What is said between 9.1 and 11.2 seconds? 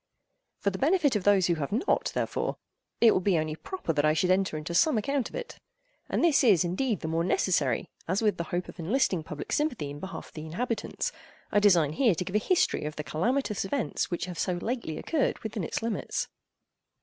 public sympathy in behalf of the inhabitants,